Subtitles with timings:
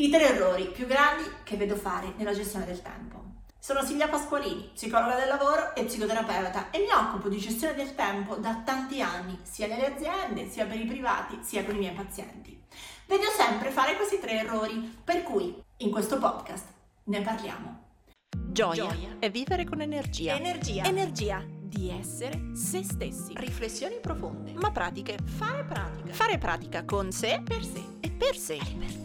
[0.00, 3.16] I tre errori più grandi che vedo fare nella gestione del tempo.
[3.58, 8.36] Sono Silvia Pasqualini, psicologa del lavoro e psicoterapeuta e mi occupo di gestione del tempo
[8.36, 12.62] da tanti anni, sia nelle aziende, sia per i privati, sia con i miei pazienti.
[13.06, 16.66] Vedo sempre fare questi tre errori, per cui in questo podcast
[17.06, 17.86] ne parliamo.
[18.30, 20.36] Gioia, Gioia è vivere con energia.
[20.36, 20.84] Energia.
[20.84, 23.32] Energia di essere se stessi.
[23.34, 24.52] Riflessioni profonde.
[24.52, 25.18] Ma pratiche.
[25.24, 26.12] Fare pratica.
[26.12, 27.42] Fare pratica con sé.
[27.44, 27.97] Per sé.
[28.28, 28.58] Per sé.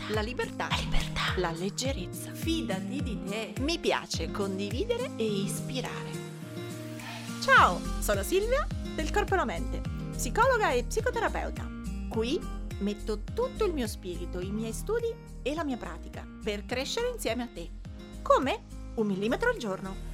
[0.10, 0.68] La libertà.
[0.68, 0.76] La libertà.
[0.76, 1.22] La libertà.
[1.38, 2.34] La leggerezza.
[2.34, 3.54] Fidati di te.
[3.62, 6.12] Mi piace condividere e ispirare.
[7.42, 9.82] Ciao, sono Silvia del Corpo e la Mente,
[10.12, 11.66] psicologa e psicoterapeuta.
[12.10, 12.38] Qui
[12.80, 17.44] metto tutto il mio spirito, i miei studi e la mia pratica per crescere insieme
[17.44, 17.70] a te.
[18.22, 18.64] Come?
[18.96, 20.13] Un millimetro al giorno.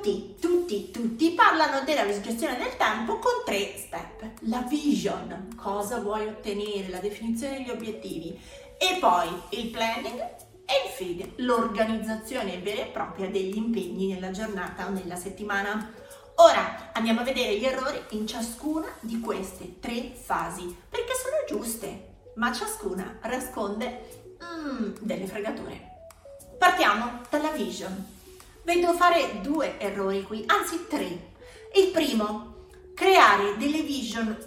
[0.00, 4.22] Tutti, tutti, tutti parlano della gestione del tempo con tre step.
[4.48, 8.40] La vision, cosa vuoi ottenere, la definizione degli obiettivi
[8.78, 10.18] e poi il planning
[10.64, 15.92] e infine l'organizzazione vera e propria degli impegni nella giornata o nella settimana.
[16.36, 22.30] Ora andiamo a vedere gli errori in ciascuna di queste tre fasi perché sono giuste,
[22.36, 26.08] ma ciascuna nasconde mm, delle fregature.
[26.56, 28.18] Partiamo dalla vision.
[28.72, 31.32] Vedo fare due errori qui, anzi tre.
[31.74, 34.38] Il primo, creare delle vision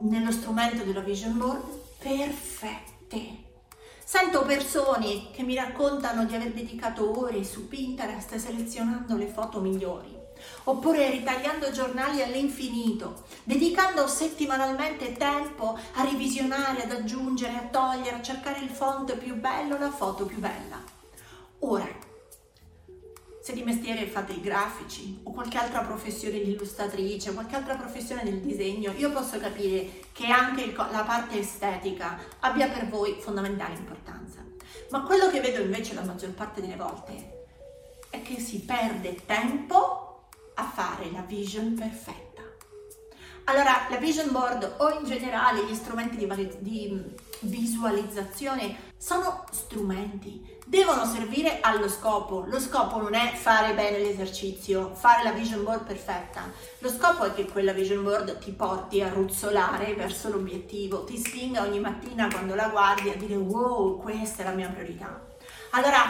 [0.00, 1.62] nello strumento della vision board
[1.96, 3.44] perfette.
[4.04, 10.14] Sento persone che mi raccontano di aver dedicato ore su Pinterest selezionando le foto migliori,
[10.64, 18.60] oppure ritagliando giornali all'infinito, dedicando settimanalmente tempo a revisionare, ad aggiungere, a togliere, a cercare
[18.60, 20.78] il font più bello, la foto più bella.
[21.60, 22.10] Ora,
[23.42, 28.22] se di mestiere fate i grafici o qualche altra professione di illustratrice, qualche altra professione
[28.22, 33.74] del disegno, io posso capire che anche il, la parte estetica abbia per voi fondamentale
[33.74, 34.38] importanza.
[34.90, 37.46] Ma quello che vedo invece la maggior parte delle volte
[38.10, 42.31] è che si perde tempo a fare la vision perfetta.
[43.44, 46.26] Allora, la vision board o in generale gli strumenti di,
[46.60, 52.44] di visualizzazione sono strumenti, devono servire allo scopo.
[52.46, 56.42] Lo scopo non è fare bene l'esercizio, fare la vision board perfetta.
[56.78, 61.62] Lo scopo è che quella vision board ti porti a ruzzolare verso l'obiettivo, ti spinga
[61.62, 65.20] ogni mattina quando la guardi a dire wow, questa è la mia priorità.
[65.70, 66.00] Allora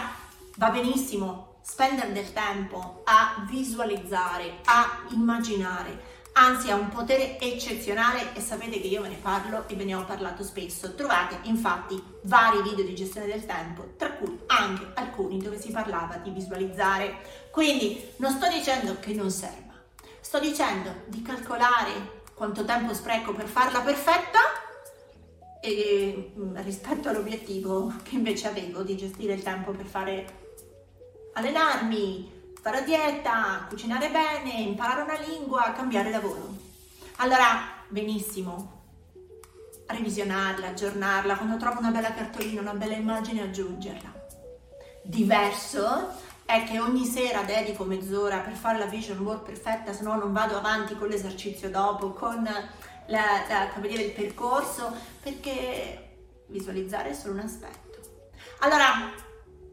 [0.56, 8.41] va benissimo spendere del tempo a visualizzare, a immaginare, anzi ha un potere eccezionale e
[8.41, 10.94] sapete che io ve ne parlo e ve ne ho parlato spesso.
[10.94, 16.16] Trovate infatti vari video di gestione del tempo, tra cui anche alcuni dove si parlava
[16.16, 17.16] di visualizzare.
[17.50, 19.75] Quindi non sto dicendo che non serva,
[20.20, 24.41] sto dicendo di calcolare quanto tempo spreco per farla perfetta
[25.60, 30.41] e mm, rispetto all'obiettivo che invece avevo di gestire il tempo per fare
[31.34, 36.55] allenarmi, fare a dieta, cucinare bene, imparare una lingua, cambiare lavoro.
[37.17, 38.83] Allora, benissimo,
[39.87, 44.27] revisionarla, aggiornarla, quando trovo una bella cartolina, una bella immagine, aggiungerla.
[45.03, 46.12] Diverso
[46.45, 50.33] è che ogni sera dedico mezz'ora per fare la vision board perfetta, se no non
[50.33, 56.11] vado avanti con l'esercizio dopo, con la, la, dire, il percorso, perché
[56.47, 57.99] visualizzare è solo un aspetto.
[58.61, 59.11] Allora,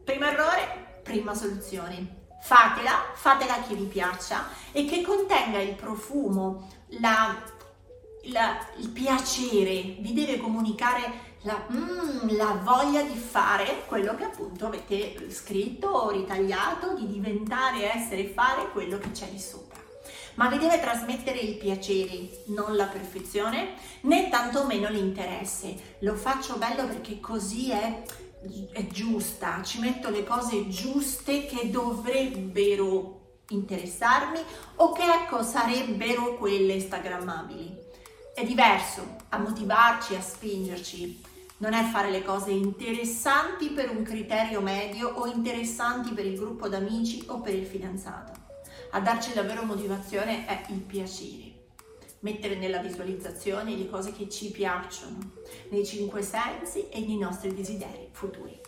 [0.02, 6.68] primo errore, prima soluzione fatela, fatela a chi vi piaccia e che contenga il profumo,
[7.00, 7.36] la,
[8.24, 14.66] la, il piacere, vi deve comunicare la, mm, la, voglia di fare quello che appunto
[14.66, 19.78] avete scritto o ritagliato, di diventare, essere, fare quello che c'è di sopra.
[20.34, 25.96] Ma vi deve trasmettere il piacere, non la perfezione, né tantomeno l'interesse.
[26.00, 28.02] Lo faccio bello perché così è
[28.72, 33.18] è giusta, ci metto le cose giuste che dovrebbero
[33.48, 34.40] interessarmi
[34.76, 37.78] o che ecco sarebbero quelle instagrammabili.
[38.34, 41.28] È diverso a motivarci, a spingerci.
[41.58, 46.68] Non è fare le cose interessanti per un criterio medio o interessanti per il gruppo
[46.68, 48.32] d'amici o per il fidanzato.
[48.92, 51.49] A darci davvero motivazione è il piacere
[52.20, 55.18] mettere nella visualizzazione le cose che ci piacciono,
[55.70, 58.58] nei cinque sensi e nei nostri desideri futuri.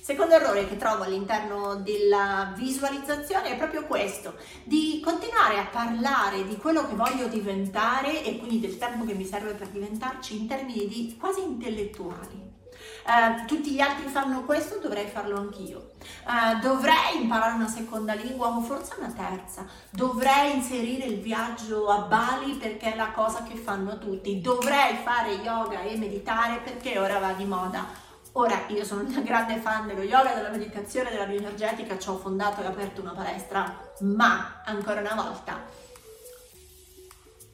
[0.00, 4.34] Secondo errore che trovo all'interno della visualizzazione è proprio questo,
[4.64, 9.24] di continuare a parlare di quello che voglio diventare e quindi del tempo che mi
[9.24, 12.59] serve per diventarci in termini di quasi intellettuali.
[13.06, 15.92] Uh, tutti gli altri fanno questo, dovrei farlo anch'io.
[16.24, 19.66] Uh, dovrei imparare una seconda lingua o forse una terza.
[19.90, 24.40] Dovrei inserire il viaggio a Bali perché è la cosa che fanno tutti.
[24.40, 28.08] Dovrei fare yoga e meditare perché ora va di moda.
[28.32, 32.62] Ora, io sono una grande fan dello yoga, della meditazione, della bioenergetica, ci ho fondato
[32.62, 35.88] e aperto una palestra, ma ancora una volta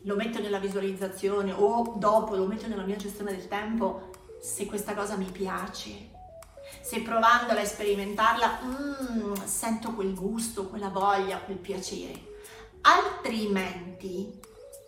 [0.03, 4.11] lo metto nella visualizzazione o dopo lo metto nella mia gestione del tempo
[4.47, 6.11] se questa cosa mi piace,
[6.81, 12.35] se provandola e sperimentarla mm, sento quel gusto, quella voglia, quel piacere.
[12.83, 14.41] Altrimenti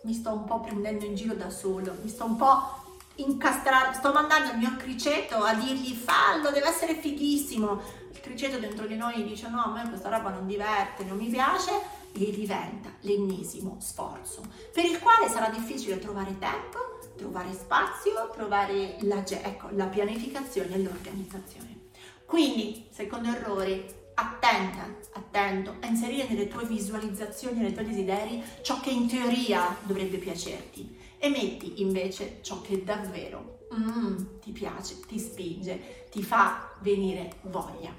[0.03, 2.77] mi sto un po' prendendo in giro da solo, mi sto un po'
[3.15, 7.81] incastrando, sto mandando il mio criceto a dirgli fallo, deve essere fighissimo.
[8.13, 11.27] Il criceto dentro di noi dice no, a me questa roba non diverte, non mi
[11.27, 14.41] piace e diventa l'ennesimo sforzo
[14.73, 20.81] per il quale sarà difficile trovare tempo trovare spazio, trovare la, ecco, la pianificazione e
[20.81, 21.87] l'organizzazione.
[22.25, 28.89] Quindi, secondo errore, attenta, attento a inserire nelle tue visualizzazioni, nei tuoi desideri, ciò che
[28.89, 36.07] in teoria dovrebbe piacerti e metti invece ciò che davvero mm, ti piace, ti spinge,
[36.09, 37.93] ti fa venire voglia.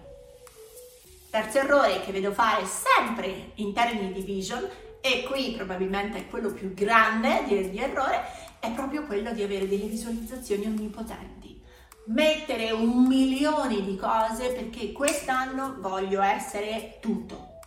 [1.28, 4.68] Terzo errore che vedo fare sempre in termini di vision,
[5.02, 8.22] e qui probabilmente è quello più grande di, di errore,
[8.60, 11.60] è proprio quello di avere delle visualizzazioni onnipotenti.
[12.06, 17.58] Mettere un milione di cose perché quest'anno voglio essere tutto.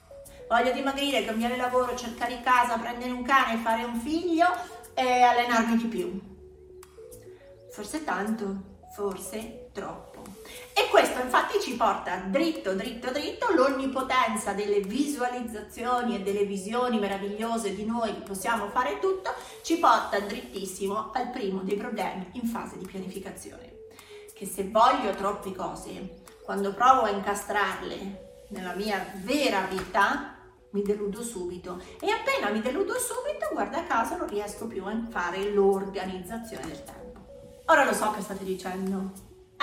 [0.48, 4.46] Voglio dimagrire, cambiare lavoro, cercare casa, prendere un cane, fare un figlio
[4.94, 6.22] e allenarmi di più.
[7.72, 10.13] Forse tanto, forse troppo.
[10.74, 17.76] E questo infatti ci porta dritto, dritto, dritto, l'onnipotenza delle visualizzazioni e delle visioni meravigliose
[17.76, 22.78] di noi che possiamo fare tutto, ci porta drittissimo al primo dei problemi in fase
[22.78, 23.82] di pianificazione.
[24.34, 30.38] Che se voglio troppe cose, quando provo a incastrarle nella mia vera vita,
[30.72, 35.52] mi deludo subito e appena mi deludo subito, guarda caso, non riesco più a fare
[35.52, 37.20] l'organizzazione del tempo.
[37.66, 39.12] Ora lo so che state dicendo,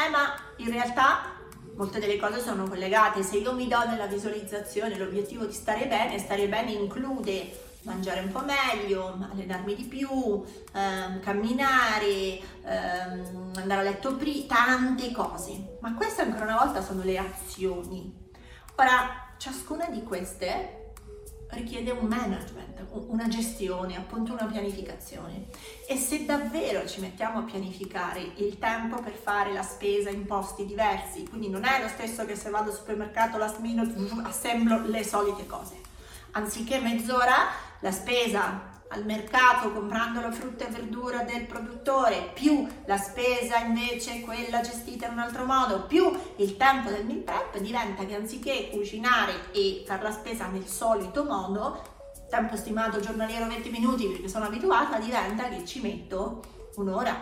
[0.07, 1.39] eh ma in realtà
[1.75, 6.19] molte delle cose sono collegate, se io mi do nella visualizzazione l'obiettivo di stare bene,
[6.19, 10.45] stare bene include mangiare un po' meglio, allenarmi di più,
[10.75, 15.79] ehm, camminare, ehm, andare a letto prima, tante cose.
[15.81, 18.29] Ma queste ancora una volta sono le azioni.
[18.77, 20.80] Ora, ciascuna di queste
[21.51, 25.47] richiede un management, una gestione, appunto una pianificazione.
[25.87, 30.65] E se davvero ci mettiamo a pianificare il tempo per fare la spesa in posti
[30.67, 35.05] diversi, quindi non è lo stesso che se vado al supermercato last minute assemblo le
[35.05, 35.79] solite cose.
[36.33, 37.35] Anziché mezz'ora,
[37.81, 44.21] la spesa al mercato comprando la frutta e verdura del produttore, più la spesa invece
[44.21, 46.11] quella gestita in un altro modo, più
[46.43, 51.25] il tempo del meal prep, diventa che anziché cucinare e fare la spesa nel solito
[51.25, 51.83] modo,
[52.31, 56.43] tempo stimato giornaliero 20 minuti perché sono abituata, diventa che ci metto
[56.77, 57.15] un'ora,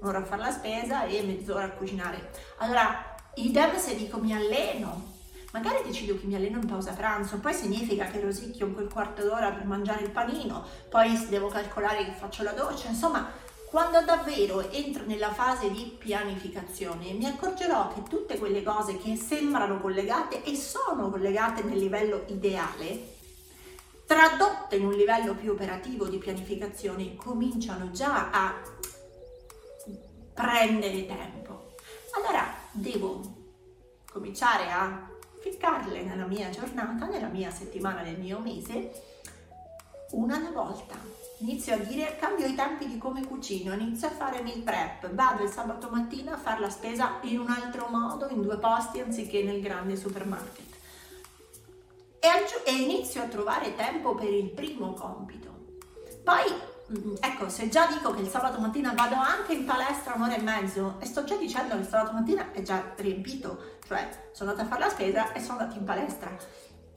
[0.00, 2.30] un'ora a fare la spesa e mezz'ora a cucinare.
[2.58, 5.16] Allora, idem se dico mi alleno,
[5.50, 9.50] Magari decido che mi alleno in pausa pranzo, poi significa che rosicchio quel quarto d'ora
[9.50, 13.30] per mangiare il panino, poi devo calcolare che faccio la doccia, insomma,
[13.70, 19.78] quando davvero entro nella fase di pianificazione mi accorgerò che tutte quelle cose che sembrano
[19.80, 23.16] collegate e sono collegate nel livello ideale,
[24.06, 28.54] tradotte in un livello più operativo di pianificazione, cominciano già a
[30.32, 31.74] prendere tempo.
[32.14, 33.20] Allora devo
[34.10, 35.10] cominciare a
[35.40, 38.90] ficcarle nella mia giornata, nella mia settimana, nel mio mese,
[40.12, 40.94] una alla volta.
[41.38, 45.44] Inizio a dire cambio i tempi di come cucino, inizio a fare meal prep, vado
[45.44, 49.42] il sabato mattina a fare la spesa in un altro modo, in due posti anziché
[49.42, 50.76] nel grande supermarket.
[52.18, 55.46] E, aggi- e inizio a trovare tempo per il primo compito.
[56.24, 60.36] Poi Mm, ecco, se già dico che il sabato mattina vado anche in palestra un'ora
[60.36, 64.50] e mezzo e sto già dicendo che il sabato mattina è già riempito, cioè sono
[64.50, 66.34] andata a fare la spesa e sono andata in palestra,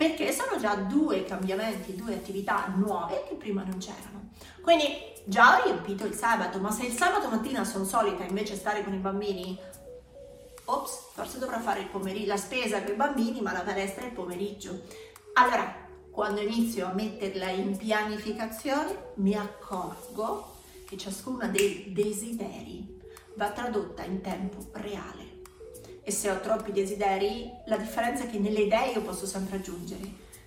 [0.01, 4.31] perché sono già due cambiamenti, due attività nuove che prima non c'erano.
[4.59, 4.87] Quindi
[5.25, 8.95] già ho riempito il sabato, ma se il sabato mattina sono solita invece stare con
[8.95, 9.55] i bambini,
[10.65, 14.13] ops, forse dovrò fare pomeriggio, la spesa per i bambini, ma la palestra è il
[14.13, 14.81] pomeriggio.
[15.33, 15.71] Allora,
[16.09, 20.55] quando inizio a metterla in pianificazione mi accorgo
[20.87, 22.99] che ciascuna dei desideri
[23.35, 25.30] va tradotta in tempo reale.
[26.03, 30.01] E se ho troppi desideri, la differenza è che nelle idee io posso sempre aggiungere.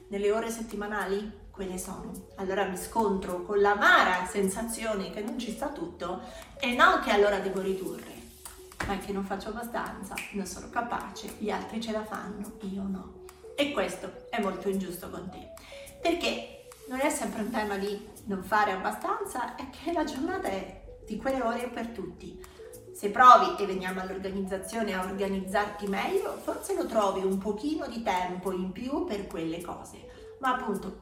[0.08, 2.12] Nelle ore settimanali quelle sono.
[2.36, 6.20] Allora mi scontro con l'amara sensazione che non ci sta tutto
[6.58, 8.12] e non che allora devo ridurre.
[8.86, 12.82] ma è che non faccio abbastanza, non sono capace, gli altri ce la fanno, io
[12.82, 13.22] no.
[13.56, 15.52] E questo è molto ingiusto con te,
[16.00, 20.82] perché non è sempre un tema di non fare abbastanza, è che la giornata è
[21.06, 22.42] di quelle ore per tutti.
[22.94, 28.52] Se provi e veniamo all'organizzazione a organizzarti meglio, forse lo trovi un pochino di tempo
[28.52, 31.00] in più per quelle cose, ma appunto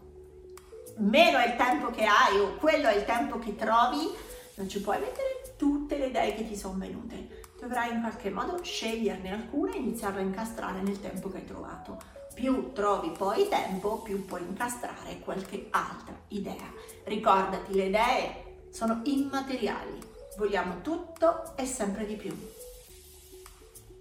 [0.96, 4.10] meno è il tempo che hai o quello è il tempo che trovi,
[4.54, 7.42] non ci puoi mettere tutte le idee che ti sono venute.
[7.60, 12.00] Dovrai in qualche modo sceglierne alcune e iniziarle a incastrare nel tempo che hai trovato.
[12.34, 16.72] Più trovi poi tempo, più puoi incastrare qualche altra idea.
[17.04, 22.36] Ricordati, le idee sono immateriali, vogliamo tutto e sempre di più.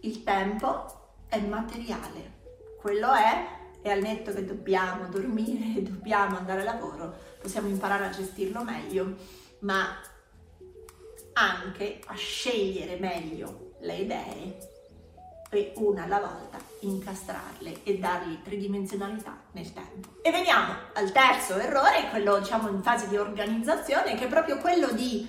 [0.01, 2.39] Il tempo è materiale,
[2.79, 8.05] quello è e al netto che dobbiamo dormire e dobbiamo andare a lavoro, possiamo imparare
[8.05, 9.15] a gestirlo meglio,
[9.59, 9.99] ma
[11.33, 14.69] anche a scegliere meglio le idee
[15.49, 20.09] e una alla volta incastrarle e dargli tridimensionalità nel tempo.
[20.21, 24.91] E veniamo al terzo errore, quello diciamo in fase di organizzazione, che è proprio quello
[24.91, 25.27] di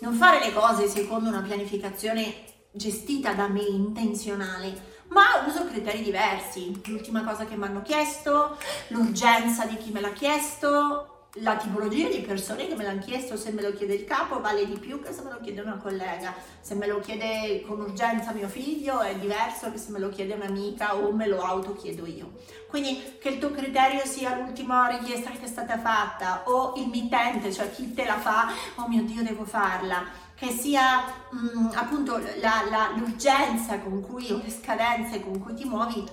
[0.00, 6.80] non fare le cose secondo una pianificazione gestita da me, intenzionale, ma uso criteri diversi.
[6.86, 8.56] L'ultima cosa che mi hanno chiesto,
[8.88, 13.50] l'urgenza di chi me l'ha chiesto, la tipologia di persone che me l'hanno chiesto, se
[13.50, 16.32] me lo chiede il capo vale di più che se me lo chiede una collega,
[16.60, 20.34] se me lo chiede con urgenza mio figlio è diverso che se me lo chiede
[20.34, 22.32] un'amica o me lo autochiedo io.
[22.68, 26.86] Quindi che il tuo criterio sia l'ultima richiesta che ti è stata fatta o il
[26.86, 30.04] mittente, cioè chi te la fa, oh mio Dio devo farla,
[30.36, 35.54] che sia mh, mm, appunto la, la, l'urgenza con cui o le scadenze con cui
[35.54, 36.04] ti muovi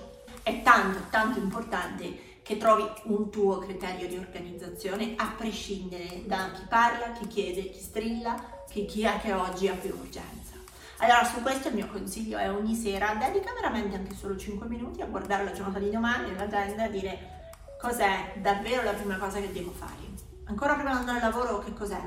[0.42, 6.64] è tanto, tanto importante che trovi un tuo criterio di organizzazione a prescindere da chi
[6.68, 8.34] parla, chi chiede, chi strilla,
[8.68, 10.56] chi, chi è che oggi ha più urgenza.
[10.98, 15.02] Allora su questo il mio consiglio è ogni sera dedica veramente anche solo 5 minuti
[15.02, 19.52] a guardare la giornata di domani e a dire cos'è davvero la prima cosa che
[19.52, 20.10] devo fare.
[20.44, 22.00] Ancora prima di andare al lavoro che cos'è?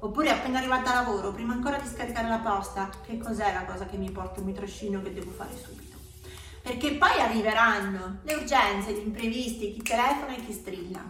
[0.00, 3.86] Oppure appena arrivata a lavoro, prima ancora di scaricare la posta, che cos'è la cosa
[3.86, 5.95] che mi porta mi trascino che devo fare subito?
[6.66, 11.00] Perché poi arriveranno le urgenze, gli imprevisti, chi telefona e chi strilla.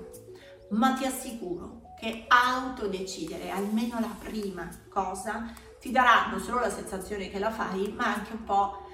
[0.73, 7.31] Ma ti assicuro che autodecidere almeno la prima cosa ti darà non solo la sensazione
[7.31, 8.87] che la fai, ma anche un po'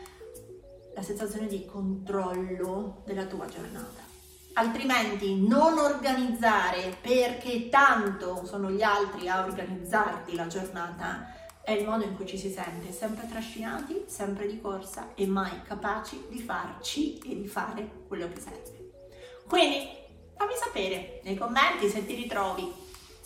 [0.95, 4.01] la sensazione di controllo della tua giornata.
[4.53, 11.27] Altrimenti non organizzare perché tanto sono gli altri a organizzarti la giornata
[11.65, 15.63] è il modo in cui ci si sente, sempre trascinati, sempre di corsa e mai
[15.63, 18.91] capaci di farci e di fare quello che serve.
[19.49, 19.89] Quindi
[20.37, 22.81] fammi sapere nei commenti se ti ritrovi.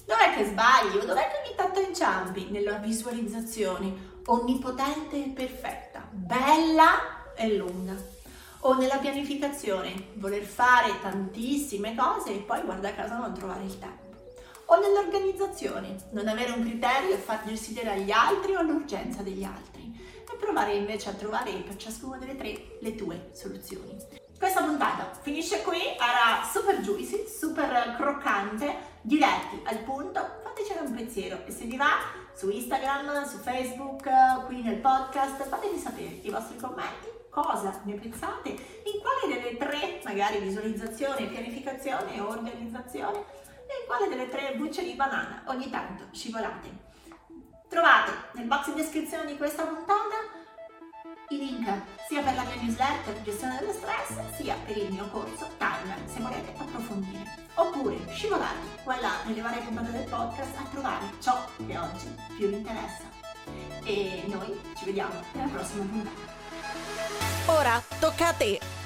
[0.05, 7.33] Dov'è che sbagli o dov'è che ogni tanto inciampi nella visualizzazione onnipotente e perfetta, bella
[7.35, 7.95] e lunga?
[8.61, 14.06] O nella pianificazione, voler fare tantissime cose e poi guarda caso non trovare il tempo
[14.67, 19.95] o nell'organizzazione, non avere un criterio e far decidere agli altri o all'urgenza degli altri.
[20.29, 23.97] E provare invece a trovare per ciascuna delle tre le tue soluzioni.
[24.39, 31.39] Questa puntata finisce qui, era super juicy, super croccante, diretti al punto, fatecene un pensiero.
[31.47, 34.11] E se vi va su Instagram, su Facebook,
[34.47, 40.01] qui nel podcast, fatemi sapere i vostri commenti, cosa ne pensate, in quale delle tre,
[40.05, 43.25] magari visualizzazione, pianificazione o organizzazione,
[43.67, 46.85] e quale delle tre bucce di banana ogni tanto scivolate.
[47.69, 50.45] Trovate nel box in descrizione di questa puntata
[51.31, 51.69] i link
[52.09, 56.21] sia per la mia newsletter gestione dello stress sia per il mio corso Timer se
[56.21, 57.25] volete approfondire.
[57.55, 62.49] Oppure scivolate qua là nelle varie puntate del podcast a trovare ciò che oggi più
[62.49, 63.05] vi interessa.
[63.83, 66.35] E noi ci vediamo nella prossima puntata.
[67.47, 68.86] Ora tocca a te!